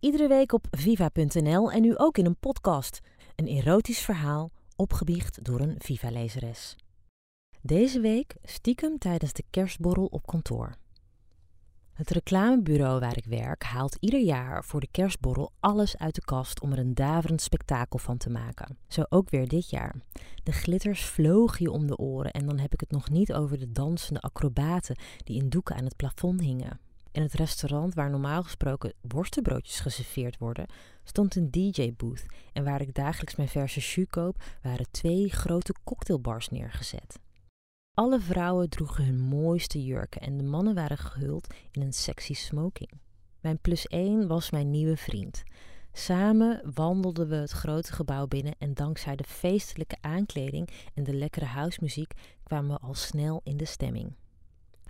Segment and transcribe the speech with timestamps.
[0.00, 3.00] Iedere week op viva.nl en nu ook in een podcast.
[3.36, 6.76] Een erotisch verhaal, opgebiecht door een Viva-lezeres.
[7.62, 10.74] Deze week stiekem tijdens de kerstborrel op kantoor.
[11.92, 16.60] Het reclamebureau waar ik werk haalt ieder jaar voor de kerstborrel alles uit de kast
[16.60, 18.78] om er een daverend spektakel van te maken.
[18.88, 19.94] Zo ook weer dit jaar.
[20.42, 23.58] De glitters vlogen je om de oren en dan heb ik het nog niet over
[23.58, 26.80] de dansende acrobaten die in doeken aan het plafond hingen.
[27.12, 30.66] In het restaurant waar normaal gesproken worstenbroodjes geserveerd worden,
[31.04, 36.48] stond een DJ-booth en waar ik dagelijks mijn verse jus koop, waren twee grote cocktailbars
[36.48, 37.18] neergezet.
[37.94, 42.90] Alle vrouwen droegen hun mooiste jurken en de mannen waren gehuld in een sexy smoking.
[43.40, 45.42] Mijn plus één was mijn nieuwe vriend.
[45.92, 51.44] Samen wandelden we het grote gebouw binnen en dankzij de feestelijke aankleding en de lekkere
[51.44, 54.14] housemuziek kwamen we al snel in de stemming.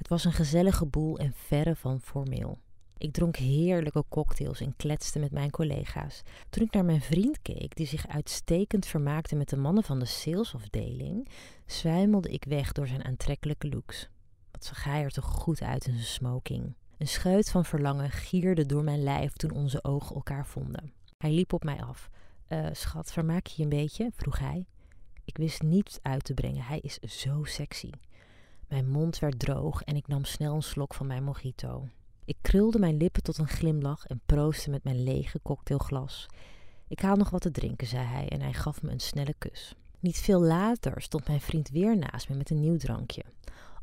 [0.01, 2.59] Het was een gezellige boel en verre van formeel.
[2.99, 6.23] Ik dronk heerlijke cocktails en kletste met mijn collega's.
[6.51, 10.05] Toen ik naar mijn vriend keek, die zich uitstekend vermaakte met de mannen van de
[10.05, 11.29] salesafdeling,
[11.67, 14.09] zwijmelde ik weg door zijn aantrekkelijke looks.
[14.51, 16.75] Wat zag hij er toch goed uit in zijn smoking.
[16.99, 20.93] Een scheut van verlangen gierde door mijn lijf toen onze ogen elkaar vonden.
[21.19, 22.11] Hij liep op mij af.
[22.49, 24.11] Uh, schat, vermaak je je een beetje?
[24.15, 24.67] vroeg hij.
[25.25, 26.63] Ik wist niets uit te brengen.
[26.63, 27.91] Hij is zo sexy.
[28.71, 31.89] Mijn mond werd droog en ik nam snel een slok van mijn mojito.
[32.25, 36.27] Ik krulde mijn lippen tot een glimlach en proostte met mijn lege cocktailglas.
[36.89, 39.75] Ik haal nog wat te drinken, zei hij en hij gaf me een snelle kus.
[40.01, 43.25] Niet veel later stond mijn vriend weer naast me met een nieuw drankje.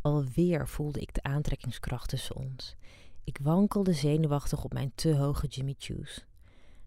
[0.01, 2.75] Alweer voelde ik de aantrekkingskracht tussen ons.
[3.23, 6.25] Ik wankelde zenuwachtig op mijn te hoge Jimmy Choos.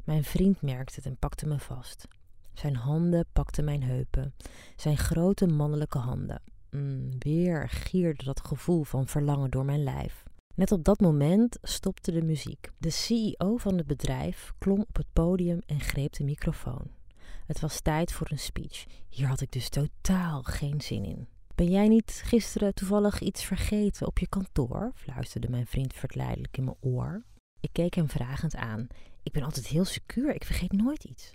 [0.05, 2.09] Mijn vriend merkte het en pakte me vast.
[2.55, 4.35] Zijn handen pakten mijn heupen,
[4.77, 6.43] zijn grote mannelijke handen.
[6.71, 10.23] Mm, weer gierde dat gevoel van verlangen door mijn lijf.
[10.55, 12.71] Net op dat moment stopte de muziek.
[12.79, 16.91] De CEO van het bedrijf klom op het podium en greep de microfoon.
[17.47, 18.85] Het was tijd voor een speech.
[19.09, 21.29] Hier had ik dus totaal geen zin in.
[21.55, 24.93] Ben jij niet gisteren toevallig iets vergeten op je kantoor?
[24.95, 27.25] fluisterde mijn vriend verleidelijk in mijn oor.
[27.61, 28.87] Ik keek hem vragend aan.
[29.23, 31.35] Ik ben altijd heel secuur, ik vergeet nooit iets.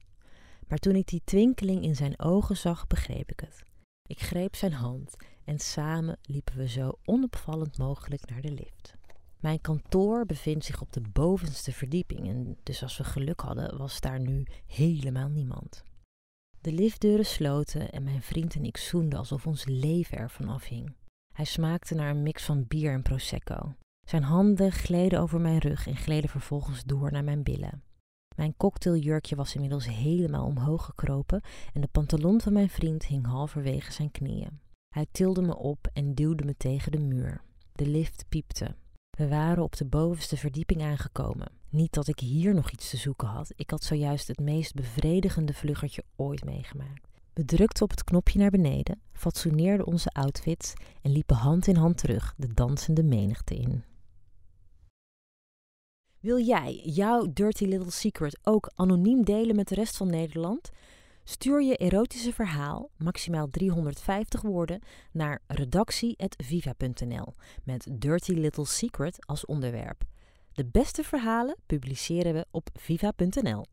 [0.67, 3.63] Maar toen ik die twinkeling in zijn ogen zag, begreep ik het.
[4.07, 8.95] Ik greep zijn hand en samen liepen we zo onopvallend mogelijk naar de lift.
[9.39, 14.01] Mijn kantoor bevindt zich op de bovenste verdieping en dus als we geluk hadden was
[14.01, 15.83] daar nu helemaal niemand.
[16.61, 20.95] De liftdeuren sloten en mijn vriend en ik zoenden alsof ons leven ervan afhing.
[21.33, 23.75] Hij smaakte naar een mix van bier en prosecco.
[24.07, 27.83] Zijn handen gleden over mijn rug en gleden vervolgens door naar mijn billen.
[28.35, 31.41] Mijn cocktailjurkje was inmiddels helemaal omhoog gekropen
[31.73, 34.59] en de pantalon van mijn vriend hing halverwege zijn knieën.
[34.89, 37.41] Hij tilde me op en duwde me tegen de muur.
[37.71, 38.75] De lift piepte.
[39.09, 41.51] We waren op de bovenste verdieping aangekomen.
[41.69, 43.51] Niet dat ik hier nog iets te zoeken had.
[43.55, 47.07] Ik had zojuist het meest bevredigende vluggertje ooit meegemaakt.
[47.33, 51.97] We drukten op het knopje naar beneden, fatsoeneerden onze outfits en liepen hand in hand
[51.97, 53.83] terug de dansende menigte in.
[56.25, 60.69] Wil jij jouw dirty little secret ook anoniem delen met de rest van Nederland?
[61.23, 64.79] Stuur je erotische verhaal, maximaal 350 woorden,
[65.11, 70.03] naar redactie.viva.nl met Dirty Little Secret als onderwerp.
[70.53, 73.65] De beste verhalen publiceren we op viva.nl.